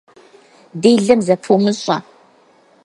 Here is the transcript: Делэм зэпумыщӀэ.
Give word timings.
Делэм 0.81 1.19
зэпумыщӀэ. 1.27 1.97